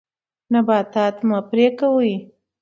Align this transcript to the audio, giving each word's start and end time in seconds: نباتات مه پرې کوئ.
نباتات 0.53 1.15
مه 1.29 1.39
پرې 1.49 1.67
کوئ. 1.79 2.13